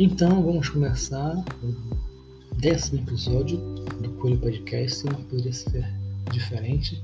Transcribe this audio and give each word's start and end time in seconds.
Então 0.00 0.40
vamos 0.44 0.68
começar 0.68 1.44
o 1.60 2.54
décimo 2.54 3.00
episódio 3.00 3.58
do 4.00 4.08
Coelho 4.20 4.38
Podcast, 4.38 5.04
não 5.04 5.24
poderia 5.24 5.52
ser 5.52 5.92
diferente. 6.30 7.02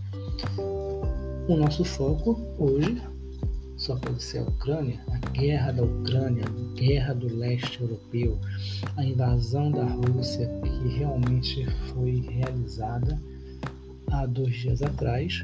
O 1.49 1.57
nosso 1.57 1.85
foco 1.85 2.41
hoje 2.57 3.03
só 3.77 3.97
pode 3.97 4.23
ser 4.23 4.39
a 4.39 4.43
Ucrânia, 4.43 5.01
a 5.11 5.19
guerra 5.31 5.73
da 5.73 5.83
Ucrânia, 5.83 6.45
a 6.47 6.79
guerra 6.79 7.15
do 7.15 7.35
leste 7.35 7.83
europeu, 7.83 8.39
a 8.97 9.05
invasão 9.05 9.73
da 9.73 9.85
Rússia 9.85 10.49
que 10.63 10.97
realmente 10.97 11.67
foi 11.93 12.21
realizada 12.31 13.21
há 14.13 14.25
dois 14.25 14.55
dias 14.55 14.83
atrás 14.83 15.41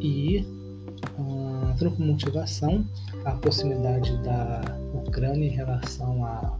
e 0.00 0.44
como 1.90 2.12
motivação 2.12 2.84
a 3.24 3.32
proximidade 3.32 4.16
da 4.22 4.60
Ucrânia 4.94 5.46
em 5.46 5.50
relação 5.50 6.24
à 6.24 6.58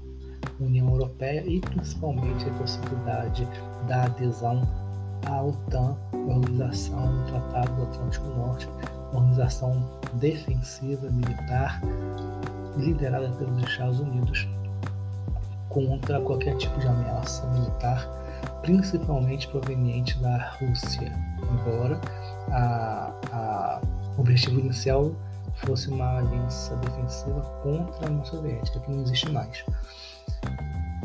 Europeia 1.14 1.45
e 1.46 1.60
principalmente 1.60 2.48
a 2.48 2.52
possibilidade 2.54 3.48
da 3.86 4.04
adesão 4.04 4.62
à 5.27 5.42
OTAN, 5.42 5.96
Organização 6.12 7.06
do 7.06 7.30
Tratado 7.30 7.73
do 7.77 7.82
Atlântico 7.84 8.27
Norte, 8.30 8.68
organização 9.12 10.00
defensiva 10.14 11.09
militar 11.10 11.80
liderada 12.77 13.28
pelos 13.37 13.62
Estados 13.62 14.00
Unidos 14.00 14.48
contra 15.68 16.20
qualquer 16.20 16.56
tipo 16.56 16.78
de 16.80 16.87
ameaça 16.88 17.46
militar, 17.46 18.09
principalmente 18.62 19.46
proveniente 19.48 20.18
da 20.18 20.51
Rússia, 20.59 21.12
embora 21.42 22.01
a, 22.51 23.12
a 23.32 23.80
o 24.16 24.20
objetivo 24.20 24.60
inicial 24.60 25.12
fosse 25.54 25.88
uma 25.90 26.18
aliança 26.18 26.76
defensiva 26.76 27.40
contra 27.62 28.06
a 28.06 28.10
União 28.10 28.24
Soviética, 28.24 28.78
que 28.80 28.90
não 28.90 29.02
existe 29.02 29.28
mais. 29.30 29.65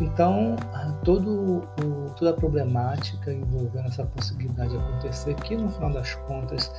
Então, 0.02 0.56
todo 1.04 1.30
o, 1.30 2.10
toda 2.18 2.32
a 2.32 2.34
problemática 2.34 3.34
envolvendo 3.34 3.88
essa 3.88 4.06
possibilidade 4.06 4.72
de 4.72 4.78
acontecer, 4.78 5.36
que 5.36 5.56
no 5.56 5.70
final 5.70 5.92
das 5.92 6.16
contas 6.16 6.72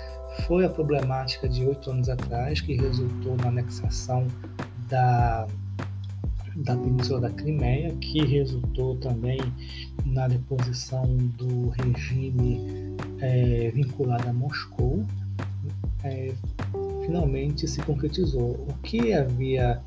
foi 0.47 0.65
a 0.65 0.71
problemática 0.71 1.49
de 1.49 1.65
oito 1.65 1.91
anos 1.91 2.09
atrás, 2.09 2.61
que 2.61 2.75
resultou 2.75 3.37
na 3.37 3.49
anexação 3.49 4.27
da, 4.89 5.47
da 6.57 6.77
Península 6.77 7.21
da 7.21 7.31
Crimeia, 7.31 7.95
que 7.97 8.25
resultou 8.25 8.97
também 8.97 9.41
na 10.05 10.27
deposição 10.27 11.05
do 11.37 11.69
regime 11.71 12.97
é, 13.21 13.71
vinculado 13.75 14.29
a 14.29 14.33
Moscou, 14.33 15.05
é, 16.05 16.33
finalmente 17.05 17.69
se 17.69 17.83
concretizou. 17.83 18.67
O 18.69 18.75
que 18.83 19.12
havia 19.12 19.83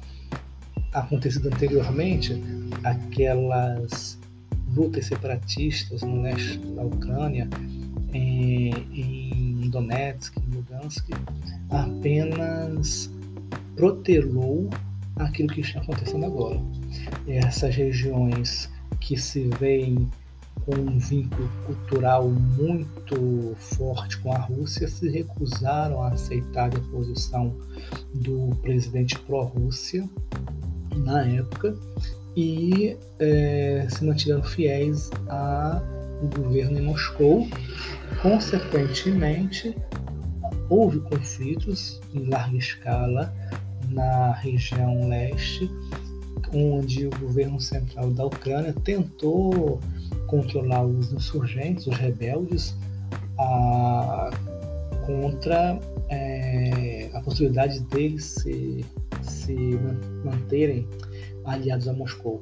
acontecido 0.93 1.47
anteriormente, 1.47 2.41
aquelas 2.83 4.17
lutas 4.75 5.05
separatistas 5.05 6.01
no 6.01 6.21
leste 6.21 6.57
da 6.57 6.83
Ucrânia, 6.83 7.47
em, 8.13 8.71
em 8.93 9.69
Donetsk, 9.69 10.37
em 10.37 10.55
Lugansk, 10.55 11.09
apenas 11.69 13.09
protelou 13.75 14.69
aquilo 15.15 15.49
que 15.49 15.61
está 15.61 15.79
acontecendo 15.79 16.25
agora. 16.25 16.59
Essas 17.27 17.75
regiões 17.75 18.69
que 18.99 19.17
se 19.17 19.49
veem 19.59 20.09
com 20.65 20.75
um 20.75 20.97
vínculo 20.97 21.49
cultural 21.65 22.29
muito 22.29 23.53
forte 23.57 24.17
com 24.19 24.31
a 24.31 24.37
Rússia 24.37 24.87
se 24.87 25.09
recusaram 25.09 26.01
a 26.01 26.09
aceitar 26.09 26.65
a 26.65 26.69
deposição 26.69 27.53
do 28.13 28.55
presidente 28.61 29.17
pró-Rússia 29.19 30.07
na 30.95 31.25
época 31.25 31.75
e 32.35 32.97
é, 33.19 33.87
se 33.89 34.03
mantiveram 34.03 34.43
fiéis 34.43 35.09
ao 35.27 35.81
governo 36.35 36.79
em 36.79 36.81
Moscou. 36.81 37.47
Consequentemente, 38.21 39.75
houve 40.69 40.99
conflitos 41.01 42.01
em 42.13 42.27
larga 42.29 42.57
escala 42.57 43.33
na 43.89 44.33
região 44.33 45.07
leste, 45.07 45.69
onde 46.53 47.07
o 47.07 47.09
governo 47.19 47.59
central 47.59 48.11
da 48.11 48.25
Ucrânia 48.25 48.73
tentou 48.83 49.79
controlar 50.27 50.83
os 50.83 51.11
insurgentes, 51.11 51.87
os 51.87 51.95
rebeldes, 51.95 52.75
a, 53.37 54.29
contra 55.05 55.79
é, 56.09 57.09
a 57.13 57.21
possibilidade 57.21 57.79
deles 57.81 58.25
se, 58.25 58.85
se 59.23 59.55
manterem 60.23 60.87
aliados 61.45 61.87
a 61.87 61.93
Moscou. 61.93 62.39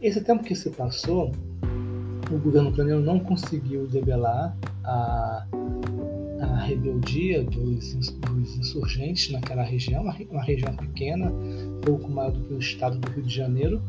Esse 0.00 0.20
tempo 0.20 0.44
que 0.44 0.54
se 0.54 0.70
passou, 0.70 1.32
o 2.30 2.38
governo 2.38 2.70
ucraniano 2.70 3.02
não 3.02 3.18
conseguiu 3.18 3.86
debelar 3.86 4.56
a, 4.84 5.46
a 6.40 6.56
rebeldia 6.64 7.42
dos, 7.42 7.94
dos, 7.94 8.56
insurgentes 8.56 9.30
naquela 9.30 9.62
região, 9.62 10.02
uma, 10.02 10.42
região 10.42 10.74
pequena, 10.76 11.32
pouco 11.82 12.10
maior 12.10 12.32
do 12.32 12.40
que 12.40 12.54
o 12.54 12.58
estado 12.58 12.98
do 12.98 13.10
Rio 13.10 13.22
de 13.22 13.34
Janeiro, 13.34 13.82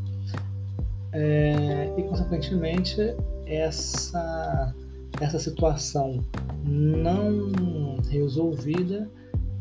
é, 1.12 1.94
e 1.98 2.04
consequentemente 2.04 2.98
essa, 3.46 4.74
essa 5.22 5.40
situação 5.40 6.24
não 6.64 7.98
resolvida 8.10 9.10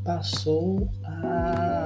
passou 0.04 0.88
a, 1.04 1.83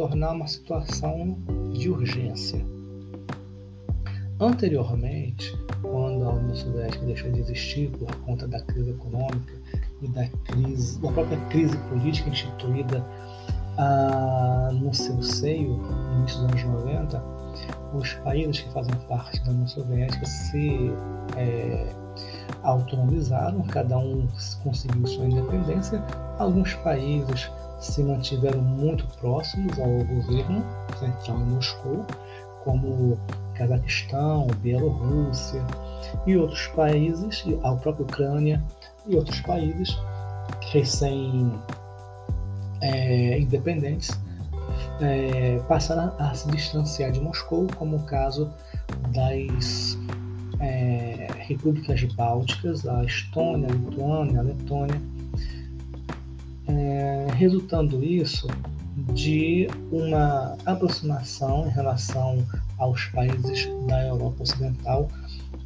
tornar 0.00 0.32
uma 0.32 0.48
situação 0.48 1.36
de 1.74 1.90
urgência. 1.90 2.64
Anteriormente, 4.40 5.54
quando 5.82 6.24
a 6.24 6.32
União 6.32 6.54
Soviética 6.54 7.04
deixou 7.04 7.30
de 7.30 7.40
existir 7.40 7.90
por 7.90 8.10
conta 8.22 8.48
da 8.48 8.62
crise 8.62 8.92
econômica 8.92 9.52
e 10.00 10.08
da 10.08 10.26
crise, 10.26 10.98
da 11.00 11.12
própria 11.12 11.38
crise 11.50 11.76
política 11.90 12.30
instituída 12.30 13.04
ah, 13.76 14.70
no 14.72 14.94
seu 14.94 15.22
seio, 15.22 15.76
no 15.76 16.20
início 16.20 16.40
dos 16.40 16.50
anos 16.50 16.64
90, 16.64 17.22
os 17.92 18.14
países 18.24 18.60
que 18.60 18.72
fazem 18.72 18.94
parte 19.06 19.38
da 19.44 19.50
União 19.50 19.68
Soviética 19.68 20.24
se 20.24 20.90
é, 21.36 21.94
autonomizaram, 22.62 23.60
cada 23.64 23.98
um 23.98 24.26
conseguiu 24.64 25.06
sua 25.06 25.26
independência. 25.26 26.02
Alguns 26.38 26.72
países 26.76 27.50
se 27.80 28.02
mantiveram 28.02 28.60
muito 28.60 29.06
próximos 29.18 29.78
ao 29.78 30.04
governo 30.04 30.64
central 30.98 31.38
em 31.38 31.44
Moscou, 31.44 32.06
como 32.64 33.18
Cazaquistão, 33.54 34.46
Bielorrússia 34.60 35.64
e 36.26 36.36
outros 36.36 36.66
países, 36.68 37.44
a 37.62 37.74
própria 37.74 38.04
Ucrânia 38.04 38.62
e 39.06 39.16
outros 39.16 39.40
países 39.40 39.98
recém 40.70 41.52
é, 42.80 43.38
independentes 43.38 44.10
é, 45.00 45.58
passaram 45.68 46.12
a 46.18 46.34
se 46.34 46.48
distanciar 46.50 47.10
de 47.10 47.20
Moscou, 47.20 47.66
como 47.76 47.96
o 47.96 48.02
caso 48.02 48.52
das 49.08 49.98
é, 50.60 51.28
repúblicas 51.38 52.02
bálticas, 52.14 52.86
a 52.86 53.02
Estônia, 53.04 53.68
a 53.68 53.72
Lituânia, 53.72 54.40
a 54.40 54.42
Letônia, 54.42 55.00
é, 56.68 57.19
resultando 57.40 58.04
isso 58.04 58.46
de 59.14 59.66
uma 59.90 60.58
aproximação 60.66 61.66
em 61.66 61.70
relação 61.70 62.46
aos 62.76 63.06
países 63.06 63.66
da 63.86 64.06
Europa 64.06 64.42
Ocidental. 64.42 65.08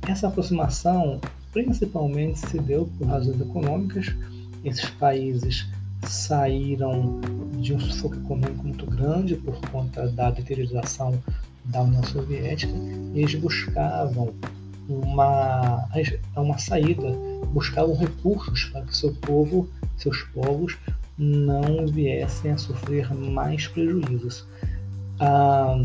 Essa 0.07 0.29
aproximação 0.29 1.21
principalmente 1.53 2.39
se 2.39 2.61
deu 2.61 2.89
por 2.97 3.09
razões 3.09 3.41
econômicas. 3.41 4.07
Esses 4.65 4.89
países 4.91 5.67
saíram 6.07 7.21
de 7.59 7.75
um 7.75 7.81
sufoco 7.81 8.17
econômico 8.17 8.65
muito 8.65 8.87
grande 8.87 9.35
por 9.35 9.59
conta 9.71 10.09
da 10.09 10.31
deterioração 10.31 11.21
da 11.65 11.83
União 11.83 12.05
Soviética, 12.05 12.73
e 13.15 13.21
eles 13.21 13.35
buscavam 13.37 14.33
uma, 14.89 15.89
uma 16.37 16.59
saída, 16.59 17.11
buscavam 17.53 17.97
recursos 17.97 18.67
para 18.67 18.83
que 18.83 18.97
seu 18.97 19.15
povo, 19.15 19.69
seus 19.97 20.23
povos, 20.35 20.77
não 21.19 21.87
viessem 21.87 22.51
a 22.51 22.59
sofrer 22.59 23.13
mais 23.15 23.67
prejuízos. 23.69 24.47
A 25.21 25.77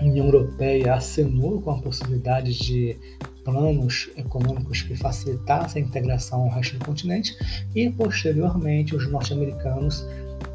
União 0.00 0.26
Europeia 0.26 0.94
acenou 0.94 1.60
com 1.60 1.70
a 1.70 1.78
possibilidade 1.78 2.58
de 2.58 2.96
planos 3.44 4.10
econômicos 4.16 4.82
que 4.82 4.96
facilitassem 4.96 5.82
a 5.82 5.86
integração 5.86 6.42
ao 6.42 6.50
resto 6.50 6.78
do 6.78 6.84
continente 6.84 7.36
e, 7.74 7.90
posteriormente, 7.90 8.94
os 8.94 9.10
norte-americanos 9.10 10.06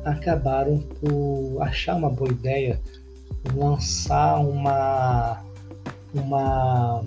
acabaram 0.06 0.80
por 0.80 1.62
achar 1.62 1.96
uma 1.96 2.10
boa 2.10 2.32
ideia 2.32 2.80
lançar 3.56 4.40
uma, 4.40 5.42
uma, 6.14 7.04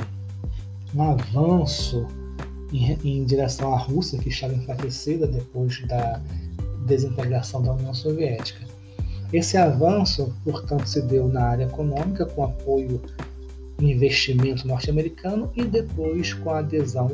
um 0.94 1.02
avanço 1.02 2.06
em, 2.72 2.92
em 3.04 3.24
direção 3.24 3.74
à 3.74 3.78
Rússia, 3.78 4.18
que 4.18 4.28
estava 4.28 4.54
enfraquecida 4.54 5.26
depois 5.26 5.82
da 5.86 6.20
desintegração 6.90 7.62
da 7.62 7.72
União 7.72 7.94
Soviética. 7.94 8.60
Esse 9.32 9.56
avanço, 9.56 10.34
portanto, 10.44 10.86
se 10.86 11.00
deu 11.02 11.28
na 11.28 11.44
área 11.44 11.64
econômica, 11.64 12.26
com 12.26 12.44
apoio 12.44 13.00
e 13.78 13.92
investimento 13.92 14.66
norte-americano, 14.66 15.50
e 15.54 15.64
depois 15.64 16.34
com 16.34 16.50
a 16.50 16.58
adesão 16.58 17.10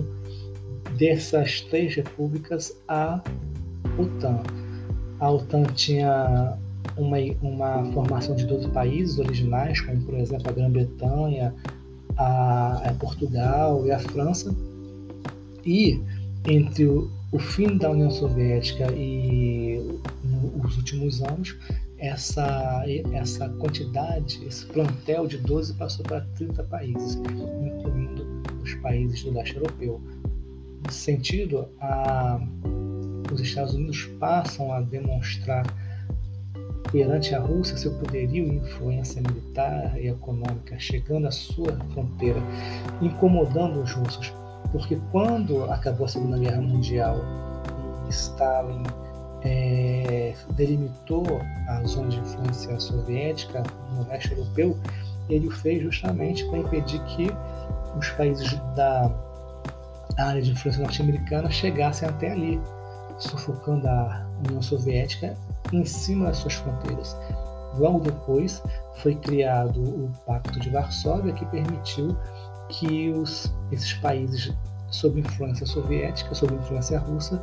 dessas 0.99 1.61
três 1.63 1.95
repúblicas 1.95 2.75
à 2.89 3.23
OTAN. 3.99 4.41
A 5.21 5.31
OTAN 5.31 5.65
tinha 5.75 6.57
uma, 6.97 7.19
uma 7.43 7.85
formação 7.93 8.35
de 8.35 8.47
12 8.47 8.69
países 8.69 9.19
originais, 9.19 9.81
como 9.81 10.01
por 10.03 10.15
exemplo 10.15 10.49
a 10.49 10.53
Grã-Bretanha, 10.53 11.55
a, 12.17 12.89
a, 12.89 12.95
Portugal 12.95 13.87
e 13.87 13.93
a 13.93 13.99
França. 13.99 14.55
E 15.65 16.01
entre 16.47 16.87
o 17.33 17.39
fim 17.39 17.77
da 17.77 17.91
União 17.91 18.11
Soviética 18.11 18.91
e 18.93 20.01
os 20.65 20.77
últimos 20.77 21.23
anos, 21.23 21.57
essa, 21.99 22.85
essa 23.13 23.49
quantidade, 23.49 24.45
esse 24.47 24.67
plantel 24.67 25.27
de 25.27 25.39
12 25.39 25.75
passou 25.75 26.05
para 26.05 26.21
30 26.37 26.63
países, 26.65 27.15
incluindo 27.17 28.27
os 28.63 28.75
países 28.75 29.23
do 29.23 29.33
leste 29.33 29.57
europeu. 29.57 30.01
Nesse 30.85 30.99
sentido, 30.99 31.69
a, 31.81 32.41
os 33.33 33.41
Estados 33.41 33.75
Unidos 33.75 34.05
passam 34.21 34.73
a 34.73 34.81
demonstrar 34.81 35.65
perante 36.93 37.35
a 37.35 37.41
Rússia 37.41 37.77
seu 37.77 37.93
poderio 37.99 38.47
e 38.47 38.57
influência 38.57 39.21
militar 39.21 40.01
e 40.01 40.09
econômica, 40.09 40.79
chegando 40.79 41.27
à 41.27 41.31
sua 41.33 41.77
fronteira, 41.93 42.41
incomodando 43.03 43.83
os 43.83 43.93
russos. 43.93 44.33
Porque 44.73 44.99
quando 45.11 45.65
acabou 45.71 46.07
a 46.07 46.09
Segunda 46.09 46.39
Guerra 46.39 46.61
Mundial 46.61 47.17
e 48.07 48.11
Stalin 48.11 48.83
é, 49.43 50.35
delimitou 50.51 51.25
a 51.69 51.83
zona 51.85 52.09
de 52.09 52.19
influência 52.19 52.79
soviética 52.81 53.63
no 53.95 54.07
leste 54.09 54.33
europeu, 54.33 54.77
ele 55.29 55.49
o 55.49 55.51
fez 55.51 55.83
justamente 55.83 56.45
para 56.47 56.59
impedir 56.59 57.01
que 57.05 57.31
os 57.99 58.09
países 58.11 58.55
da 58.75 59.11
área 60.19 60.41
de 60.41 60.53
influência 60.53 60.83
norte-americana 60.83 61.51
chegassem 61.51 62.09
até 62.09 62.33
ali, 62.33 62.61
sufocando 63.19 63.87
a 63.87 64.27
União 64.47 64.63
Soviética 64.63 65.37
em 65.73 65.85
cima 65.85 66.27
das 66.27 66.39
suas 66.39 66.55
fronteiras. 66.55 67.17
Logo 67.79 68.01
depois 68.01 68.63
foi 68.97 69.15
criado 69.17 69.81
o 69.81 70.11
Pacto 70.27 70.59
de 70.59 70.71
Varsóvia, 70.71 71.33
que 71.33 71.45
permitiu 71.47 72.17
que 72.69 73.11
os, 73.11 73.53
esses 73.71 73.93
países 73.95 74.53
sob 74.91 75.21
influência 75.21 75.67
soviética, 75.67 76.35
sob 76.35 76.55
influência 76.55 76.99
russa, 76.99 77.43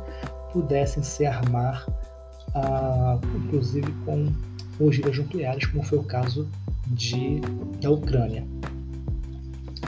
pudessem 0.52 1.02
se 1.02 1.26
armar, 1.26 1.86
ah, 2.54 3.18
inclusive 3.36 3.90
com 4.04 4.32
ogivas 4.80 5.16
nucleares, 5.18 5.66
como 5.66 5.82
foi 5.84 5.98
o 5.98 6.04
caso 6.04 6.48
de, 6.86 7.40
da 7.80 7.90
Ucrânia. 7.90 8.44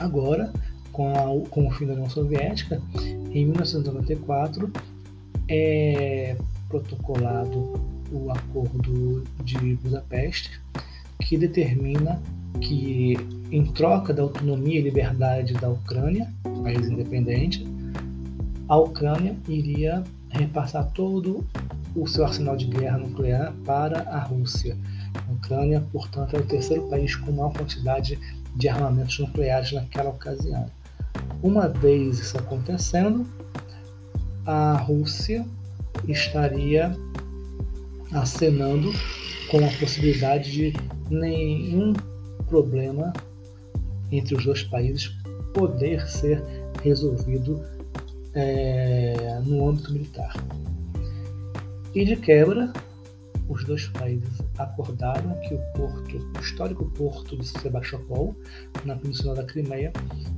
Agora, 0.01 0.53
com, 0.93 1.13
a, 1.13 1.49
com 1.51 1.67
o 1.67 1.71
fim 1.71 1.87
da 1.87 1.95
União 1.95 2.11
Soviética, 2.11 2.81
em 3.33 3.45
1994, 3.47 4.71
é 5.49 6.37
protocolado 6.69 7.81
o 8.11 8.31
Acordo 8.31 9.25
de 9.45 9.77
Budapeste, 9.77 10.61
que 11.21 11.37
determina 11.37 12.21
que, 12.61 13.17
em 13.51 13.65
troca 13.65 14.13
da 14.13 14.23
autonomia 14.23 14.79
e 14.79 14.83
liberdade 14.83 15.55
da 15.55 15.69
Ucrânia, 15.69 16.33
país 16.63 16.89
independente, 16.89 17.67
a 18.69 18.77
Ucrânia 18.77 19.37
iria 19.49 20.03
repassar 20.31 20.91
todo 20.93 21.45
o 21.95 22.07
seu 22.07 22.25
arsenal 22.25 22.57
de 22.57 22.67
guerra 22.67 22.99
nuclear 22.99 23.53
para 23.65 24.03
a 24.03 24.19
Rússia. 24.19 24.77
A 25.15 25.33
Ucrânia, 25.33 25.83
portanto, 25.93 26.35
é 26.35 26.41
o 26.41 26.45
terceiro 26.45 26.89
país 26.89 27.15
com 27.15 27.33
maior 27.33 27.53
quantidade 27.53 28.19
de 28.55 28.69
armamentos 28.69 29.19
nucleares 29.19 29.73
naquela 29.73 30.11
ocasião. 30.11 30.67
Uma 31.43 31.69
vez 31.69 32.19
isso 32.19 32.37
acontecendo, 32.37 33.27
a 34.45 34.75
Rússia 34.75 35.47
estaria 36.07 36.95
acenando 38.13 38.93
com 39.51 39.59
a 39.65 39.71
possibilidade 39.79 40.51
de 40.51 40.73
nenhum 41.09 41.93
problema 42.49 43.13
entre 44.11 44.35
os 44.35 44.45
dois 44.45 44.63
países 44.63 45.13
poder 45.53 46.07
ser 46.09 46.43
resolvido 46.83 47.63
é, 48.35 49.41
no 49.45 49.69
âmbito 49.69 49.93
militar. 49.93 50.35
E 51.95 52.05
de 52.05 52.17
quebra, 52.17 52.73
os 53.49 53.65
dois 53.65 53.87
países 53.89 54.43
acordaram 54.59 55.35
que 55.41 55.55
o 55.55 55.59
porto, 55.75 56.19
o 56.37 56.41
histórico 56.41 56.85
porto 56.91 57.37
de 57.37 57.47
Sebastopol, 57.47 58.37
na 58.85 58.97
península 58.97 59.35
da 59.37 59.45
Crimeia, 59.45 59.93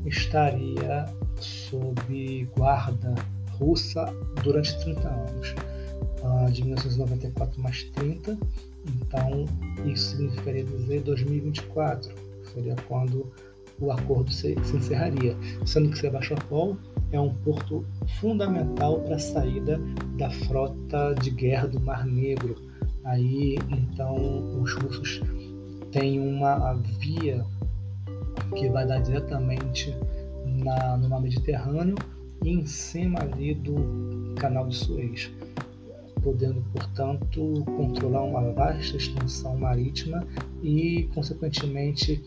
estaria 0.07 1.07
sob 1.41 2.49
guarda 2.57 3.15
russa 3.59 4.05
durante 4.43 4.79
30 4.81 5.09
anos. 5.09 5.55
Uh, 6.23 6.51
de 6.51 6.63
1994 6.63 7.61
mais 7.61 7.85
30, 7.85 8.37
então 8.87 9.47
isso 9.85 10.11
significaria 10.11 10.65
dizer 10.65 11.01
2024, 11.03 12.13
seria 12.53 12.77
quando 12.87 13.33
o 13.81 13.91
acordo 13.91 14.31
se, 14.33 14.57
se 14.65 14.77
encerraria, 14.77 15.37
sendo 15.65 15.91
que 15.91 15.99
Sebastopol 15.99 16.77
é 17.13 17.21
um 17.21 17.33
porto 17.33 17.85
fundamental 18.21 19.01
para 19.01 19.17
a 19.17 19.19
saída 19.19 19.81
da 20.17 20.31
frota 20.31 21.15
de 21.21 21.31
guerra 21.31 21.69
do 21.69 21.81
Mar 21.81 22.07
Negro. 22.07 22.57
Aí, 23.05 23.57
então, 23.71 24.61
os 24.61 24.75
russos 24.75 25.21
têm 25.93 26.21
uma 26.21 26.75
via 27.01 27.45
que 28.57 28.69
vai 28.69 28.87
dar 28.87 29.01
diretamente 29.01 29.95
na, 30.45 30.97
no 30.97 31.09
Mar 31.09 31.21
Mediterrâneo 31.21 31.97
e 32.43 32.51
em 32.51 32.67
cima 32.67 33.21
ali 33.21 33.55
do 33.55 34.35
Canal 34.37 34.69
de 34.69 34.77
Suez, 34.77 35.31
podendo, 36.21 36.61
portanto, 36.73 37.65
controlar 37.65 38.23
uma 38.23 38.53
vasta 38.53 38.97
extensão 38.97 39.57
marítima 39.57 40.27
e, 40.63 41.09
consequentemente, 41.15 42.23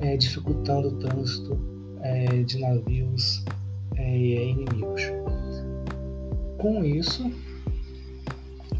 é, 0.00 0.16
dificultando 0.16 0.88
o 0.88 0.98
trânsito 0.98 1.58
é, 2.00 2.42
de 2.42 2.58
navios 2.58 3.44
é, 3.96 4.16
inimigos. 4.50 5.02
Com 6.58 6.84
isso, 6.84 7.30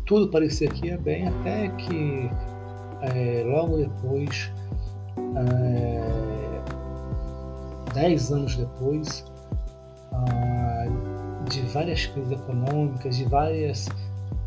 tudo 0.06 0.28
parecia 0.30 0.68
que 0.68 0.86
ia 0.86 0.98
bem, 0.98 1.28
até 1.28 1.68
que 1.68 2.30
é, 3.02 3.44
logo 3.44 3.76
depois, 3.76 4.50
é, 5.36 6.28
dez 7.94 8.32
anos 8.32 8.56
depois, 8.56 9.24
ah, 10.12 10.86
de 11.48 11.60
várias 11.62 12.06
crises 12.06 12.32
econômicas, 12.32 13.16
de 13.16 13.24
várias 13.24 13.88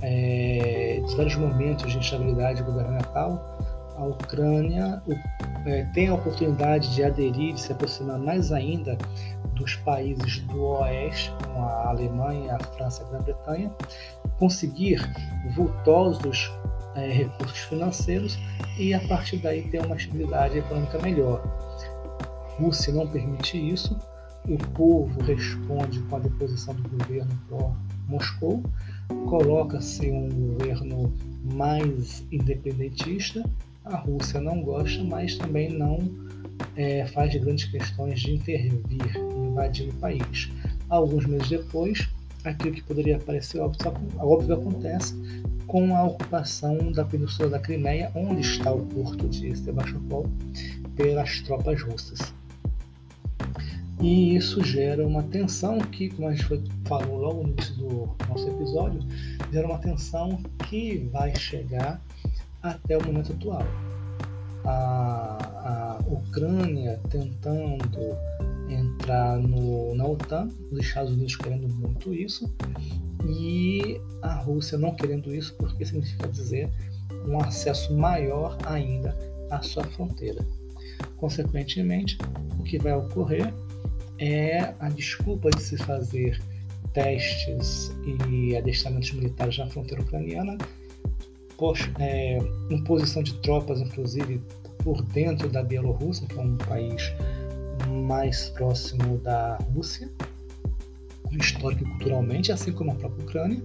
é, 0.01 1.01
de 1.05 1.15
vários 1.15 1.36
momentos 1.36 1.91
de 1.91 1.98
instabilidade 1.98 2.62
governamental, 2.63 3.58
a 3.96 4.05
Ucrânia 4.05 5.01
é, 5.65 5.84
tem 5.93 6.08
a 6.08 6.15
oportunidade 6.15 6.93
de 6.96 7.03
aderir, 7.03 7.53
de 7.53 7.62
se 7.62 7.72
aproximar 7.72 8.17
mais 8.17 8.51
ainda 8.51 8.98
dos 9.53 9.75
países 9.75 10.39
do 10.39 10.63
Oeste, 10.63 11.31
como 11.43 11.65
a 11.65 11.89
Alemanha, 11.89 12.55
a 12.55 12.63
França 12.75 13.03
a 13.03 13.10
Grã-Bretanha, 13.10 13.72
conseguir 14.39 15.00
vultosos 15.55 16.51
é, 16.96 17.08
recursos 17.12 17.60
financeiros 17.60 18.39
e 18.77 18.93
a 18.93 19.00
partir 19.08 19.38
daí 19.38 19.63
ter 19.70 19.86
uma 19.86 19.96
estabilidade 19.96 20.58
econômica 20.58 20.98
melhor. 21.00 21.43
Rússia 22.60 22.93
não 22.93 23.08
permite 23.08 23.58
isso, 23.58 23.98
o 24.48 24.58
povo 24.74 25.22
responde 25.22 26.00
com 26.02 26.16
a 26.16 26.20
deposição 26.20 26.74
do 26.74 26.90
governo 26.90 27.32
pró-Moscou, 27.48 28.64
coloca-se 29.28 30.10
um 30.10 30.30
governo 30.30 31.14
mais 31.44 32.24
independentista 32.32 33.44
a 33.86 33.98
Rússia 33.98 34.40
não 34.40 34.62
gosta, 34.62 35.04
mas 35.04 35.36
também 35.38 35.70
não 35.70 36.00
é, 36.76 37.06
faz 37.08 37.34
grandes 37.36 37.66
questões 37.66 38.20
de 38.22 38.36
intervir, 38.36 39.18
invadir 39.18 39.90
o 39.90 39.94
país. 39.94 40.50
Alguns 40.88 41.26
meses 41.26 41.50
depois, 41.50 42.08
aquilo 42.44 42.74
que 42.74 42.84
poderia 42.84 43.18
parecer 43.18 43.60
óbvio, 43.60 43.92
óbvio 44.20 44.56
acontece 44.56 45.16
com 45.66 45.96
a 45.96 46.04
ocupação 46.04 46.92
da 46.92 47.04
Península 47.04 47.50
da 47.50 47.60
Crimeia, 47.60 48.12
onde 48.14 48.42
está 48.42 48.72
o 48.72 48.86
porto 48.86 49.28
de 49.28 49.56
Sebastopol, 49.58 50.30
pelas 50.96 51.42
tropas 51.42 51.82
russas. 51.82 52.34
E 54.01 54.36
isso 54.36 54.63
gera 54.63 55.05
uma 55.05 55.22
tensão 55.24 55.77
que, 55.77 56.10
como 56.10 56.27
a 56.27 56.31
gente 56.31 56.46
foi, 56.46 56.63
falou 56.86 57.17
logo 57.17 57.43
no 57.43 57.50
início 57.50 57.75
do 57.75 58.10
nosso 58.27 58.48
episódio, 58.50 59.00
gera 59.51 59.67
uma 59.67 59.77
tensão 59.77 60.41
que 60.67 61.08
vai 61.12 61.36
chegar 61.36 62.01
até 62.63 62.98
o 62.98 63.05
momento 63.05 63.34
atual. 63.34 63.63
A, 64.65 66.00
a 66.00 66.00
Ucrânia 66.08 67.00
tentando 67.10 68.17
entrar 68.67 69.38
no, 69.38 69.93
na 69.93 70.05
OTAN, 70.05 70.48
os 70.72 70.79
Estados 70.79 71.12
Unidos 71.12 71.36
querendo 71.36 71.70
muito 71.70 72.13
isso, 72.13 72.51
e 73.27 74.01
a 74.24 74.34
Rússia 74.34 74.79
não 74.79 74.96
querendo 74.96 75.34
isso, 75.34 75.53
porque 75.55 75.86
significa 75.86 76.27
dizer 76.27 76.70
um 77.27 77.39
acesso 77.39 77.96
maior 77.96 78.58
ainda 78.65 79.15
à 79.51 79.62
sua 79.62 79.84
fronteira. 79.84 80.43
Consequentemente, 81.17 82.17
o 82.60 82.63
que 82.63 82.79
vai 82.79 82.93
ocorrer 82.93 83.53
é 84.22 84.75
a 84.80 84.88
desculpa 84.90 85.50
de 85.50 85.62
se 85.62 85.75
fazer 85.78 86.40
testes 86.94 87.92
e 88.30 88.56
adestramentos 88.56 89.12
militares 89.13 89.58
na 89.58 89.66
fronteira 89.68 90.04
ucraniana, 90.04 90.58
é, 92.00 92.38
imposição 92.70 93.22
de 93.24 93.34
tropas, 93.42 93.82
inclusive, 93.82 94.42
por 94.84 95.01
dentro 95.04 95.50
da 95.50 95.63
Bielorrússia, 95.63 96.28
que 96.28 96.38
é 96.38 96.42
um 96.42 96.58
país 96.58 97.12
mais 98.08 98.50
próximo 98.50 99.18
da 99.20 99.58
Rússia, 99.74 100.10
histórico 101.32 101.84
e 101.84 101.90
culturalmente, 101.90 102.51
assim 102.51 102.72
como 102.72 102.92
a 102.92 102.96
própria 102.96 103.24
Ucrânia. 103.24 103.62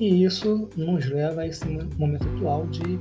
E 0.00 0.24
isso 0.24 0.68
nos 0.76 1.06
leva 1.06 1.42
a 1.42 1.46
esse 1.46 1.64
momento 1.98 2.26
atual 2.36 2.66
de 2.66 2.98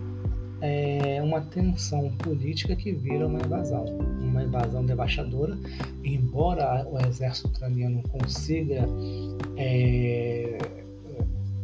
é, 0.62 1.22
uma 1.22 1.42
tensão 1.42 2.12
política 2.18 2.76
que 2.76 2.92
vira 2.92 3.28
uma 3.28 3.40
invasão, 3.40 3.86
uma 4.20 4.44
invasão 4.44 4.86
devastadora. 4.86 5.58
Embora 6.04 6.88
o 6.88 7.00
exército 7.00 7.48
ucraniano 7.48 8.04
consiga 8.04 8.88
é, 9.58 10.58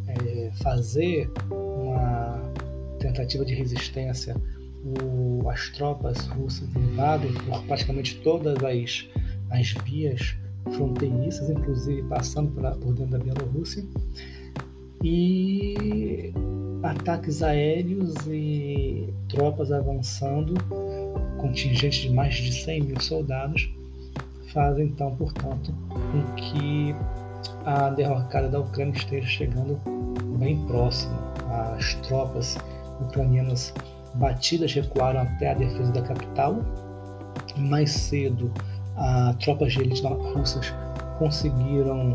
é, 0.07 0.51
fazer 0.61 1.31
uma 1.51 2.41
tentativa 2.99 3.45
de 3.45 3.53
resistência, 3.53 4.35
o, 4.83 5.47
as 5.49 5.69
tropas 5.69 6.25
russas 6.27 6.67
invadem 6.75 7.33
por 7.33 7.63
praticamente 7.63 8.15
todas 8.21 8.63
as, 8.63 9.07
as 9.51 9.71
vias 9.83 10.35
fronteiriças, 10.73 11.49
inclusive 11.49 12.01
passando 12.03 12.51
por, 12.51 12.71
por 12.77 12.93
dentro 12.93 13.11
da 13.11 13.19
Bielorrússia. 13.19 13.83
E 15.03 16.33
ataques 16.91 17.43
aéreos 17.43 18.15
e 18.27 19.13
tropas 19.29 19.71
avançando, 19.71 20.53
contingente 21.37 22.07
de 22.07 22.13
mais 22.13 22.35
de 22.35 22.51
100 22.51 22.83
mil 22.83 22.99
soldados, 22.99 23.69
fazem 24.53 24.87
então, 24.87 25.15
portanto, 25.15 25.73
com 25.89 26.33
que 26.35 26.95
a 27.65 27.89
derrocada 27.89 28.47
da 28.47 28.59
Ucrânia 28.59 28.93
esteja 28.97 29.27
chegando 29.27 29.79
bem 30.39 30.57
próximo. 30.65 31.15
As 31.49 31.93
tropas 32.07 32.57
ucranianas 33.01 33.73
batidas 34.15 34.73
recuaram 34.73 35.21
até 35.21 35.51
a 35.51 35.53
defesa 35.53 35.91
da 35.91 36.01
capital. 36.01 36.55
Mais 37.57 37.91
cedo, 37.91 38.51
as 38.95 39.35
tropas 39.37 39.73
de 39.73 39.81
elite 39.81 40.01
russas 40.03 40.73
conseguiram 41.19 42.13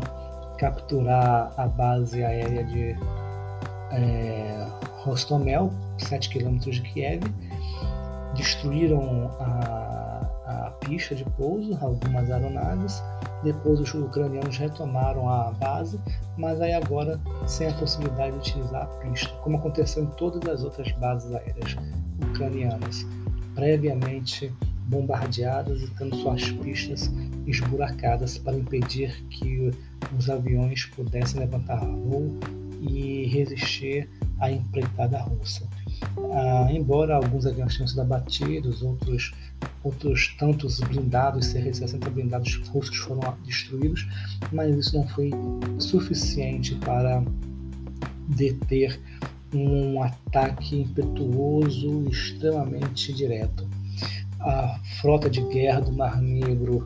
capturar 0.57 1.53
a 1.57 1.67
base 1.67 2.23
aérea 2.23 2.63
de 2.63 2.95
é, 3.91 4.32
Rostomel, 5.03 5.71
7 5.97 6.29
quilômetros 6.29 6.75
de 6.75 6.81
Kiev, 6.81 7.23
destruíram 8.35 9.29
a, 9.39 10.27
a 10.45 10.71
pista 10.79 11.13
de 11.13 11.25
pouso, 11.31 11.77
algumas 11.81 12.31
aeronaves, 12.31 13.03
depois 13.43 13.81
os 13.81 13.93
ucranianos 13.93 14.57
retomaram 14.57 15.27
a 15.27 15.51
base, 15.51 15.99
mas 16.37 16.61
aí 16.61 16.73
agora 16.73 17.19
sem 17.45 17.67
a 17.67 17.73
possibilidade 17.73 18.31
de 18.31 18.37
utilizar 18.37 18.83
a 18.83 18.85
pista, 18.85 19.29
como 19.43 19.57
aconteceu 19.57 20.03
em 20.03 20.07
todas 20.07 20.49
as 20.49 20.63
outras 20.63 20.91
bases 20.93 21.33
aéreas 21.33 21.75
ucranianas, 22.29 23.05
previamente 23.53 24.51
bombardeadas 24.87 25.81
e 25.81 25.87
tendo 25.95 26.15
suas 26.15 26.49
pistas 26.51 27.11
esburacadas 27.45 28.37
para 28.37 28.57
impedir 28.57 29.13
que 29.29 29.71
os 30.17 30.29
aviões 30.29 30.85
pudessem 30.85 31.41
levantar 31.41 31.79
voo 31.85 32.39
e 32.81 33.25
resistir 33.27 34.09
à 34.43 34.51
empreitada 34.51 35.17
russa. 35.19 35.65
Ah, 36.33 36.67
embora 36.69 37.15
alguns 37.15 37.45
aviões 37.45 37.75
tenham 37.75 37.87
sido 37.87 38.01
abatidos, 38.01 38.81
outros, 38.81 39.33
outros 39.83 40.35
tantos 40.37 40.81
blindados, 40.81 41.45
cerca 41.45 41.71
de 41.71 41.77
60 41.77 42.09
blindados 42.09 42.55
russos 42.67 42.97
foram 42.97 43.37
destruídos, 43.45 44.05
mas 44.51 44.75
isso 44.75 44.97
não 44.97 45.07
foi 45.07 45.31
suficiente 45.79 46.75
para 46.75 47.23
deter 48.27 48.99
um 49.53 50.03
ataque 50.03 50.81
impetuoso 50.81 52.05
extremamente 52.09 53.13
direto. 53.13 53.67
A 54.41 54.77
frota 54.99 55.29
de 55.29 55.41
guerra 55.43 55.79
do 55.81 55.93
Mar 55.93 56.21
Negro 56.21 56.85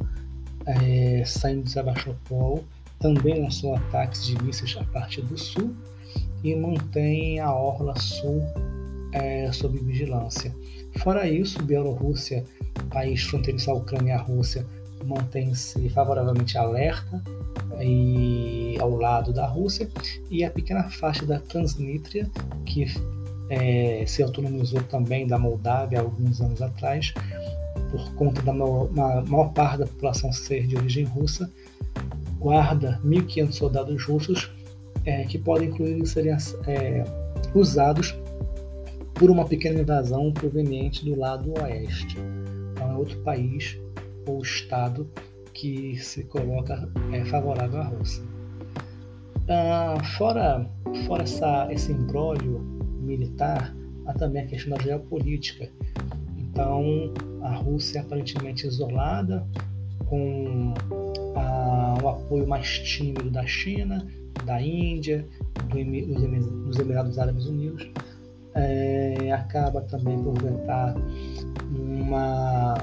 é, 0.66 1.24
saindo 1.26 1.64
de 1.64 1.72
Sebastopol 1.72 2.64
também 3.00 3.42
lançou 3.42 3.76
ataques 3.76 4.26
de 4.26 4.44
mísseis 4.44 4.76
a 4.80 4.84
partir 4.84 5.22
do 5.22 5.38
sul 5.38 5.76
e 6.52 6.56
mantém 6.56 7.40
a 7.40 7.54
orla 7.54 7.94
sul 8.00 8.42
é, 9.12 9.52
sob 9.52 9.78
vigilância. 9.80 10.56
Fora 11.00 11.28
isso, 11.28 11.62
Bielorrússia, 11.62 12.44
país 12.90 13.22
fronteiriço 13.24 13.70
à 13.72 13.74
Ucrânia 13.74 14.12
e 14.12 14.14
à 14.14 14.22
Rússia, 14.22 14.66
mantém-se 15.06 15.90
favoravelmente 15.90 16.58
alerta 16.58 17.22
e 17.82 18.78
ao 18.80 18.96
lado 18.96 19.34
da 19.34 19.46
Rússia 19.46 19.90
e 20.32 20.44
a 20.44 20.50
pequena 20.50 20.90
faixa 20.90 21.26
da 21.26 21.40
Transnistria 21.40 22.30
que 22.66 22.86
é, 23.50 24.04
se 24.08 24.24
autonomizou 24.24 24.82
também 24.84 25.28
da 25.28 25.38
Moldávia 25.38 26.00
alguns 26.00 26.42
anos 26.42 26.62
atrás 26.62 27.14
por 27.92 28.14
conta 28.16 28.42
da 28.42 28.52
maior, 28.52 28.90
maior 28.92 29.54
parte 29.54 29.80
da 29.80 29.86
população 29.86 30.34
ser 30.34 30.66
de 30.66 30.76
origem 30.76 31.06
russa 31.06 31.52
guarda 32.40 33.00
1.500 33.06 33.52
soldados 33.52 34.04
russos 34.04 34.52
é, 35.08 35.24
que 35.24 35.38
podem 35.38 35.70
inclusive 35.70 36.06
serem 36.06 36.34
é, 36.68 37.04
usados 37.56 38.14
por 39.14 39.32
uma 39.32 39.46
pequena 39.46 39.80
invasão 39.80 40.32
proveniente 40.34 41.06
do 41.06 41.18
lado 41.18 41.54
oeste. 41.62 42.18
Então 42.74 42.92
é 42.92 42.96
outro 42.96 43.18
país 43.20 43.80
ou 44.28 44.42
estado 44.42 45.10
que 45.54 45.98
se 45.98 46.24
coloca 46.26 46.88
é, 47.14 47.24
favorável 47.26 47.82
à 47.82 47.86
Rússia. 47.86 48.24
Ah, 49.50 49.96
fora 50.18 50.70
fora 51.08 51.24
essa, 51.24 51.68
esse 51.72 51.94
imbróglio 51.94 52.60
militar, 53.00 53.74
há 54.06 54.14
também 54.14 54.44
a 54.44 54.48
questão 54.48 54.78
da 54.78 54.84
geopolítica. 54.84 55.70
Então, 56.38 57.14
a 57.42 57.56
Rússia 57.56 58.00
é 58.00 58.02
aparentemente 58.02 58.68
isolada, 58.68 59.48
com 60.06 60.74
a, 61.36 61.98
o 62.04 62.10
apoio 62.10 62.48
mais 62.48 62.80
tímido 62.80 63.30
da 63.30 63.46
China, 63.46 64.06
da 64.46 64.62
Índia, 64.62 65.26
do, 65.70 66.66
dos 66.66 66.80
Emirados 66.80 67.18
Árabes 67.18 67.46
Unidos, 67.46 67.90
é, 68.56 69.32
acaba 69.32 69.82
também 69.82 70.22
por 70.22 70.34
ventar 70.42 70.96
uma 71.72 72.76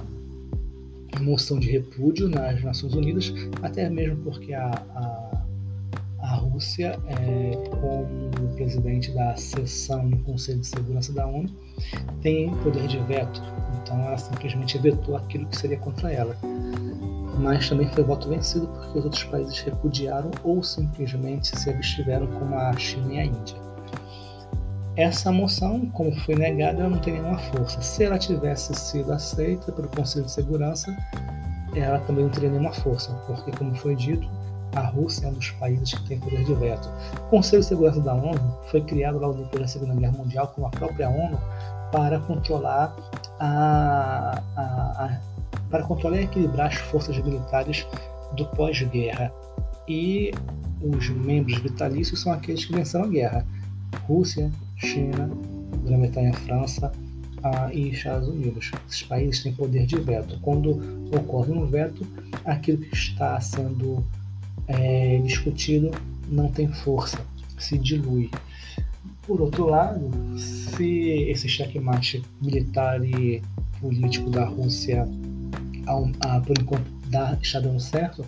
moção 1.21 1.59
de 1.59 1.71
repúdio 1.71 2.29
nas 2.29 2.63
Nações 2.63 2.95
Unidas, 2.95 3.33
até 3.63 3.89
mesmo 3.89 4.17
porque 4.19 4.53
a, 4.53 4.71
a, 4.95 5.45
a 6.21 6.35
Rússia, 6.37 6.99
é, 7.09 7.69
como 7.69 8.55
presidente 8.55 9.11
da 9.13 9.37
sessão 9.37 10.05
no 10.05 10.19
Conselho 10.19 10.61
de 10.61 10.67
Segurança 10.67 11.13
da 11.13 11.27
ONU, 11.27 11.49
tem 12.23 12.55
poder 12.57 12.87
de 12.87 12.99
veto, 13.01 13.43
então 13.83 14.01
ela 14.01 14.17
simplesmente 14.17 14.79
vetou 14.79 15.17
aquilo 15.17 15.47
que 15.47 15.57
seria 15.57 15.79
contra 15.79 16.13
ela 16.13 16.37
mas 17.39 17.69
também 17.69 17.89
foi 17.89 18.05
voto 18.05 18.29
vencido 18.29 18.67
porque 18.67 18.99
os 18.99 19.05
outros 19.05 19.25
países 19.25 19.59
repudiaram 19.61 20.31
ou 20.43 20.63
simplesmente 20.63 21.59
se 21.59 21.71
abstiveram, 21.71 22.27
como 22.27 22.55
a 22.55 22.73
China 22.77 23.13
e 23.13 23.19
a 23.19 23.25
Índia. 23.25 23.57
Essa 24.97 25.33
moção, 25.33 25.87
como 25.91 26.15
foi 26.21 26.37
negada, 26.37 26.81
ela 26.81 26.91
não 26.91 26.99
tem 26.99 27.15
nenhuma 27.15 27.39
força. 27.39 27.83
Se 27.83 28.05
ela 28.05 28.17
tivesse 28.17 28.73
sido 28.75 29.13
aceita 29.13 29.73
pelo 29.73 29.89
Conselho 29.89 30.25
de 30.25 30.31
Segurança, 30.31 30.97
ela 31.75 31.99
também 32.01 32.25
não 32.25 32.31
teria 32.31 32.51
nenhuma 32.51 32.73
força, 32.73 33.13
porque, 33.27 33.51
como 33.51 33.75
foi 33.75 33.97
dito, 33.97 34.29
a 34.77 34.83
Rússia 34.83 35.27
é 35.27 35.31
um 35.31 35.33
dos 35.33 35.51
países 35.53 35.95
que 35.95 36.09
tem 36.09 36.21
poder 36.21 36.45
de 36.45 36.55
veto. 36.55 36.89
O 37.27 37.31
Conselho 37.31 37.63
de 37.63 37.69
Segurança 37.69 38.01
da 38.01 38.15
ONU 38.15 38.59
foi 38.71 38.83
criado 38.83 39.19
logo 39.19 39.35
depois 39.35 39.63
da 39.63 39.69
Segunda 39.69 39.95
Guerra 39.95 40.13
Mundial, 40.13 40.49
com 40.55 40.65
a 40.67 40.71
própria 40.71 41.09
ONU, 41.09 41.41
para 41.91 42.21
controlar 42.21 42.95
a, 43.41 44.41
a, 44.57 44.63
a 45.05 45.34
para 45.75 45.83
controlar 45.83 46.21
e 46.21 46.25
equilibrar 46.25 46.69
as 46.69 46.77
forças 46.77 47.19
militares 47.19 47.85
do 48.37 48.47
pós-guerra. 48.47 49.33
E 49.89 50.31
os 50.81 51.09
membros 51.09 51.59
vitalícios 51.59 52.21
são 52.21 52.33
aqueles 52.33 52.65
que 52.65 52.73
venceram 52.73 53.07
a 53.07 53.09
guerra: 53.09 53.47
Rússia, 54.07 54.53
China, 54.77 55.29
Grã-Bretanha, 55.85 56.33
França 56.33 56.93
ah, 57.43 57.71
e 57.73 57.89
Estados 57.89 58.29
Unidos. 58.29 58.71
Esses 58.89 59.03
países 59.03 59.43
têm 59.43 59.53
poder 59.53 59.85
de 59.85 59.97
veto. 59.97 60.39
Quando 60.43 60.81
ocorre 61.13 61.51
um 61.51 61.67
veto, 61.67 62.07
aquilo 62.45 62.79
que 62.79 62.95
está 62.95 63.41
sendo 63.41 64.05
é, 64.69 65.19
discutido 65.25 65.91
não 66.29 66.53
tem 66.53 66.69
força, 66.69 67.19
se 67.59 67.77
dilui. 67.77 68.31
Por 69.27 69.41
outro 69.41 69.67
lado, 69.67 70.09
se 70.39 71.29
esse 71.29 71.49
checkmate 71.49 72.23
militar 72.41 73.05
e 73.05 73.43
político 73.81 74.31
da 74.31 74.45
Rússia 74.45 75.05
a, 75.87 76.41
por 76.41 76.59
enquanto 76.59 76.91
dá, 77.09 77.37
está 77.41 77.61
dando 77.61 77.81
certo, 77.81 78.25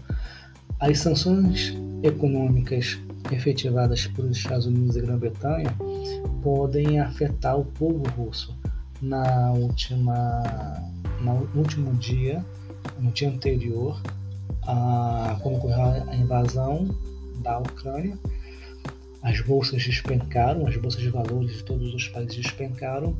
as 0.80 0.98
sanções 0.98 1.74
econômicas 2.02 2.98
efetivadas 3.32 4.06
pelos 4.08 4.36
Estados 4.36 4.66
Unidos 4.66 4.96
e 4.96 5.00
Grã-Bretanha 5.00 5.74
podem 6.42 7.00
afetar 7.00 7.58
o 7.58 7.64
povo 7.64 8.04
russo. 8.10 8.56
Na 9.00 9.52
última, 9.52 10.42
no 11.20 11.48
último 11.54 11.92
dia, 11.94 12.44
no 12.98 13.10
dia 13.10 13.28
anterior, 13.28 14.00
a, 14.62 15.38
quando 15.42 15.56
ocorreu 15.56 16.08
a 16.08 16.16
invasão 16.16 16.88
da 17.42 17.58
Ucrânia, 17.58 18.18
as 19.22 19.40
bolsas 19.40 19.84
despencaram, 19.84 20.66
as 20.66 20.76
bolsas 20.76 21.00
de 21.00 21.10
valores 21.10 21.56
de 21.56 21.64
todos 21.64 21.92
os 21.92 22.08
países 22.08 22.36
despencaram 22.36 23.16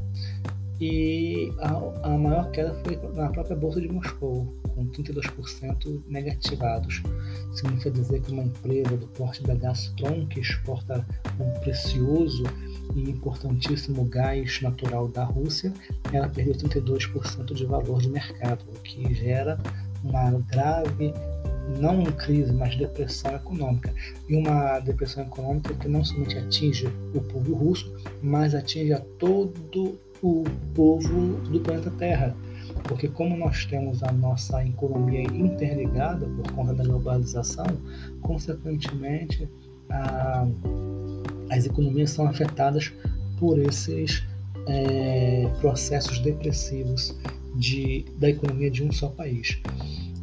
e 0.80 1.52
a, 1.58 2.12
a 2.12 2.18
maior 2.18 2.50
queda 2.50 2.74
foi 2.84 2.98
na 3.14 3.28
própria 3.30 3.56
bolsa 3.56 3.80
de 3.80 3.88
Moscou, 3.88 4.54
com 4.74 4.86
32% 4.86 6.02
negativados. 6.06 7.02
Significa 7.54 7.90
dizer 7.90 8.20
que 8.20 8.32
uma 8.32 8.42
empresa 8.42 8.96
do 8.96 9.06
porte 9.08 9.42
da 9.42 9.54
Gazprom, 9.54 10.26
que 10.26 10.40
exporta 10.40 11.06
um 11.40 11.60
precioso 11.60 12.44
e 12.94 13.10
importantíssimo 13.10 14.04
gás 14.04 14.60
natural 14.60 15.08
da 15.08 15.24
Rússia, 15.24 15.72
ela 16.12 16.28
perdeu 16.28 16.54
32% 16.54 17.54
de 17.54 17.64
valor 17.64 18.00
de 18.00 18.10
mercado, 18.10 18.64
o 18.68 18.80
que 18.80 19.14
gera 19.14 19.58
uma 20.04 20.30
grave 20.40 21.12
não 21.80 22.04
crise, 22.04 22.52
mas 22.52 22.76
depressão 22.76 23.34
econômica. 23.34 23.92
E 24.28 24.36
uma 24.36 24.78
depressão 24.80 25.24
econômica 25.24 25.74
que 25.74 25.88
não 25.88 26.04
somente 26.04 26.38
atinge 26.38 26.86
o 27.14 27.20
povo 27.20 27.54
russo, 27.54 27.92
mas 28.22 28.54
atinge 28.54 28.92
a 28.92 29.00
todo 29.00 29.98
o 30.22 30.44
povo 30.74 31.36
do 31.50 31.60
planeta 31.60 31.90
Terra. 31.98 32.36
Porque 32.84 33.08
como 33.08 33.36
nós 33.36 33.64
temos 33.64 34.02
a 34.02 34.12
nossa 34.12 34.64
economia 34.64 35.22
interligada 35.22 36.26
por 36.26 36.52
conta 36.52 36.74
da 36.74 36.84
globalização, 36.84 37.66
consequentemente 38.20 39.48
a, 39.88 40.46
as 41.50 41.66
economias 41.66 42.10
são 42.10 42.26
afetadas 42.26 42.92
por 43.38 43.58
esses 43.58 44.22
é, 44.66 45.48
processos 45.60 46.18
depressivos 46.18 47.16
de, 47.54 48.04
da 48.18 48.28
economia 48.28 48.70
de 48.70 48.82
um 48.82 48.92
só 48.92 49.08
país. 49.08 49.60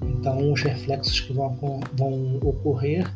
Então, 0.02 0.52
os 0.52 0.62
reflexos 0.62 1.22
que 1.22 1.34
vão, 1.34 1.80
vão 1.96 2.38
ocorrer 2.38 3.12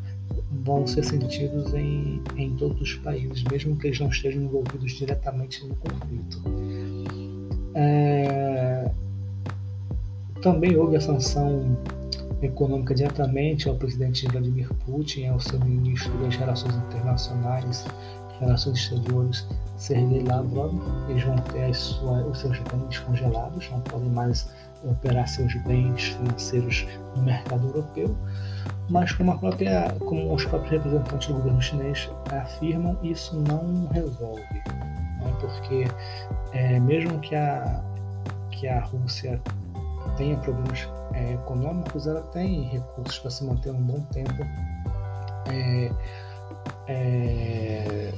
vão 0.63 0.88
ser 0.88 1.03
sentidos 1.03 1.74
em, 1.74 2.22
em 2.36 2.55
todos 2.55 2.81
os 2.81 2.96
países, 2.96 3.43
mesmo 3.43 3.77
que 3.77 3.88
eles 3.88 4.00
não 4.00 4.10
estejam 4.10 4.43
envolvidos 4.43 4.93
diretamente 4.93 5.65
no 5.65 5.75
conflito. 5.75 6.41
É, 7.79 8.89
também 10.41 10.75
houve 10.75 10.96
a 10.96 11.01
sanção 11.01 11.77
econômica 12.41 12.96
diretamente 12.96 13.69
ao 13.69 13.75
presidente 13.75 14.27
Vladimir 14.27 14.67
Putin, 14.86 15.27
ao 15.27 15.39
seu 15.39 15.60
ministro 15.60 16.12
das 16.17 16.36
Relações 16.36 16.75
Internacionais, 16.75 17.86
Relações 18.39 18.79
Exteriores, 18.79 19.48
Sergei 19.77 20.24
Lavrov. 20.24 20.74
Eles 21.07 21.24
vão 21.24 21.36
ter 21.38 21.69
os 21.69 22.39
seus 22.39 22.57
bens 22.60 22.98
congelados, 23.00 23.69
não 23.69 23.81
podem 23.81 24.10
mais 24.10 24.50
operar 24.84 25.27
seus 25.27 25.53
bens 25.63 26.03
financeiros 26.03 26.88
no 27.15 27.22
mercado 27.22 27.67
europeu, 27.67 28.15
mas 28.89 29.12
como, 29.12 29.38
própria, 29.38 29.96
como 30.00 30.34
os 30.34 30.46
próprios 30.46 30.72
representantes 30.72 31.27
do 31.27 31.36
governo 31.36 31.62
chinês 31.62 32.10
afirmam, 32.31 32.98
isso 33.03 33.36
não 33.36 33.88
resolve? 33.88 34.43
Porque 35.39 35.86
é, 36.53 36.79
mesmo 36.79 37.20
que 37.20 37.36
a, 37.36 37.84
que 38.51 38.67
a 38.67 38.82
Rússia 38.82 39.41
tenha 40.15 40.38
problemas 40.38 40.88
é, 41.13 41.34
econômicos, 41.34 42.08
ela 42.08 42.22
tem 42.22 42.63
recursos 42.63 43.20
para 43.20 43.32
se 43.32 43.44
manter 43.44 43.72
um 43.72 43.82
bom 43.82 44.01
tempo 44.12 44.44
é, 45.50 45.91
é 46.88 48.13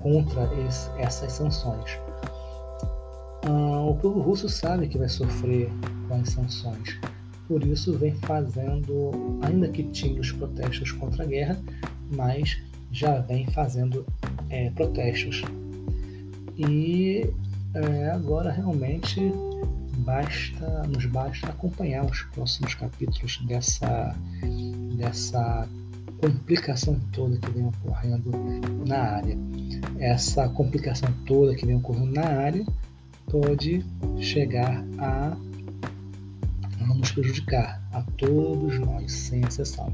contra 0.00 0.48
esse, 0.66 0.90
essas 0.98 1.32
sanções. 1.32 1.98
Ah, 3.46 3.84
o 3.88 3.94
povo 3.96 4.20
russo 4.20 4.48
sabe 4.48 4.86
que 4.86 4.98
vai 4.98 5.08
sofrer 5.08 5.70
com 6.08 6.14
as 6.14 6.28
sanções, 6.30 6.98
por 7.48 7.62
isso 7.64 7.96
vem 7.98 8.14
fazendo, 8.16 9.38
ainda 9.42 9.68
que 9.68 9.82
tímidos 9.84 10.32
protestos 10.32 10.92
contra 10.92 11.24
a 11.24 11.26
guerra, 11.26 11.58
mas 12.14 12.62
já 12.92 13.20
vem 13.20 13.46
fazendo 13.48 14.06
é, 14.50 14.70
protestos. 14.70 15.42
E 16.56 17.30
é, 17.74 18.10
agora 18.10 18.52
realmente 18.52 19.20
basta, 19.98 20.84
nos 20.84 21.06
basta 21.06 21.48
acompanhar 21.48 22.04
os 22.04 22.22
próximos 22.22 22.74
capítulos 22.74 23.38
dessa, 23.46 24.14
dessa 24.96 25.68
complicação 26.20 26.98
toda 27.12 27.36
que 27.38 27.50
vem 27.50 27.66
ocorrendo 27.66 28.30
na 28.86 28.98
área. 28.98 29.36
Essa 29.98 30.48
complicação 30.48 31.08
toda 31.26 31.54
que 31.54 31.66
vem 31.66 31.76
ocorrendo 31.76 32.12
na 32.12 32.26
área 32.26 32.64
pode 33.30 33.84
chegar 34.20 34.84
a, 34.98 35.36
a 36.80 36.94
nos 36.94 37.10
prejudicar, 37.12 37.82
a 37.92 38.02
todos 38.16 38.78
nós, 38.78 39.12
sem 39.12 39.40
exceção. 39.40 39.92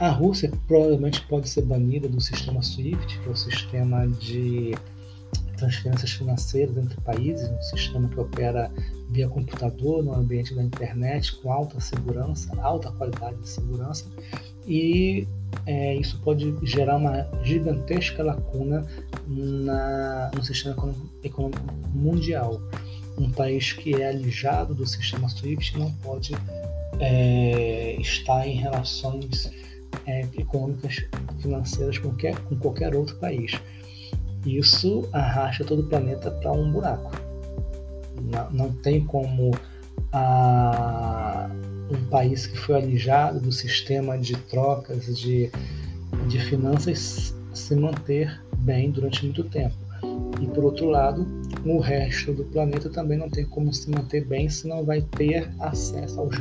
A 0.00 0.08
Rússia 0.08 0.50
provavelmente 0.66 1.24
pode 1.26 1.48
ser 1.48 1.62
banida 1.62 2.08
do 2.08 2.20
sistema 2.20 2.62
SWIFT, 2.62 3.20
que 3.20 3.28
é 3.28 3.30
o 3.30 3.36
sistema 3.36 4.08
de 4.08 4.74
transferências 5.64 6.12
financeiras 6.12 6.76
entre 6.76 7.00
países, 7.00 7.48
um 7.48 7.62
sistema 7.62 8.08
que 8.08 8.20
opera 8.20 8.70
via 9.10 9.28
computador 9.28 10.02
no 10.02 10.14
ambiente 10.14 10.54
da 10.54 10.62
internet 10.62 11.34
com 11.36 11.52
alta 11.52 11.80
segurança, 11.80 12.50
alta 12.60 12.90
qualidade 12.92 13.36
de 13.36 13.48
segurança, 13.48 14.04
e 14.66 15.26
é, 15.66 15.94
isso 15.96 16.20
pode 16.20 16.54
gerar 16.62 16.96
uma 16.96 17.26
gigantesca 17.42 18.22
lacuna 18.22 18.86
na, 19.26 20.30
no 20.34 20.44
sistema 20.44 20.76
econômico 21.22 21.62
mundial. 21.92 22.60
Um 23.16 23.30
país 23.30 23.72
que 23.72 23.94
é 23.94 24.08
alijado 24.08 24.74
do 24.74 24.84
sistema 24.86 25.28
SWIFT 25.28 25.78
não 25.78 25.92
pode 25.92 26.32
é, 26.98 27.96
estar 28.00 28.46
em 28.46 28.56
relações 28.56 29.50
é, 30.06 30.26
econômicas 30.36 31.04
financeiras 31.40 31.98
com 31.98 32.08
qualquer, 32.08 32.36
com 32.40 32.56
qualquer 32.56 32.94
outro 32.94 33.16
país. 33.16 33.52
Isso 34.46 35.08
arrasta 35.12 35.64
todo 35.64 35.80
o 35.80 35.86
planeta 35.86 36.30
para 36.30 36.52
um 36.52 36.70
buraco. 36.70 37.12
Não, 38.22 38.50
não 38.50 38.72
tem 38.72 39.04
como 39.04 39.52
a, 40.12 41.50
um 41.90 42.04
país 42.06 42.46
que 42.46 42.58
foi 42.58 42.76
alijado 42.76 43.40
do 43.40 43.52
sistema 43.52 44.18
de 44.18 44.36
trocas 44.36 45.16
de, 45.16 45.50
de 46.28 46.38
finanças 46.40 47.34
se 47.52 47.76
manter 47.76 48.40
bem 48.58 48.90
durante 48.90 49.24
muito 49.24 49.44
tempo. 49.44 49.74
E 50.40 50.46
por 50.48 50.64
outro 50.64 50.88
lado, 50.88 51.26
o 51.64 51.78
resto 51.78 52.32
do 52.32 52.44
planeta 52.44 52.90
também 52.90 53.16
não 53.16 53.30
tem 53.30 53.44
como 53.46 53.72
se 53.72 53.90
manter 53.90 54.24
bem 54.24 54.48
se 54.48 54.68
não 54.68 54.84
vai 54.84 55.00
ter 55.00 55.50
acesso 55.60 56.20
aos, 56.20 56.36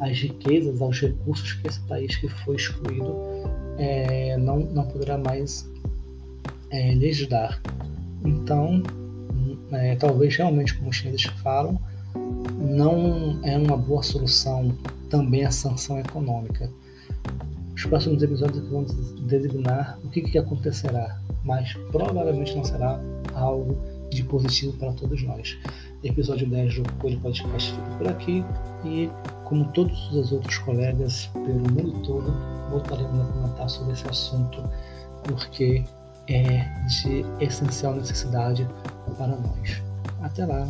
às 0.00 0.18
riquezas, 0.18 0.80
aos 0.80 1.00
recursos 1.00 1.52
que 1.54 1.68
esse 1.68 1.80
país 1.80 2.16
que 2.16 2.28
foi 2.28 2.56
excluído 2.56 3.14
é, 3.78 4.36
não, 4.38 4.60
não 4.60 4.86
poderá 4.86 5.18
mais 5.18 5.70
é, 6.70 6.94
lhes 6.94 7.26
dar. 7.28 7.60
Então, 8.24 8.82
é, 9.72 9.96
talvez 9.96 10.36
realmente, 10.36 10.74
como 10.76 10.90
os 10.90 10.96
chineses 10.96 11.24
falam, 11.42 11.80
não 12.58 13.38
é 13.42 13.56
uma 13.56 13.76
boa 13.76 14.02
solução 14.02 14.76
também 15.10 15.44
a 15.44 15.50
sanção 15.50 15.98
econômica. 15.98 16.70
Os 17.74 17.84
próximos 17.84 18.22
episódios 18.22 18.66
vão 18.68 18.84
designar 19.26 19.98
o 20.02 20.08
que, 20.08 20.22
que 20.22 20.38
acontecerá, 20.38 21.20
mas 21.44 21.74
provavelmente 21.92 22.56
não 22.56 22.64
será 22.64 22.98
algo 23.34 23.76
de 24.10 24.22
positivo 24.24 24.72
para 24.74 24.92
todos 24.92 25.22
nós. 25.22 25.58
Episódio 26.02 26.48
10 26.48 26.82
do 26.82 26.92
Coelho 26.94 27.20
Podcast 27.20 27.72
fica 27.72 27.90
por 27.98 28.08
aqui 28.08 28.44
e, 28.84 29.10
como 29.44 29.70
todos 29.72 30.10
os 30.12 30.32
outros 30.32 30.58
colegas 30.58 31.26
pelo 31.32 31.60
mundo 31.60 32.00
todo, 32.02 32.32
voltaremos 32.70 33.20
a 33.20 33.24
comentar 33.24 33.68
sobre 33.68 33.92
esse 33.92 34.08
assunto 34.08 34.62
porque 35.24 35.84
é 36.28 36.64
de 36.86 37.24
essencial 37.40 37.94
necessidade 37.94 38.66
para 39.16 39.36
nós. 39.36 39.82
Até 40.22 40.44
lá! 40.44 40.68